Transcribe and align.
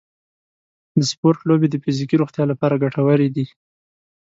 د 0.99 1.01
سپورټ 1.11 1.39
لوبې 1.49 1.67
د 1.69 1.75
فزیکي 1.83 2.15
روغتیا 2.21 2.43
لپاره 2.51 2.81
ګټورې 2.83 3.27
دي. 3.35 3.45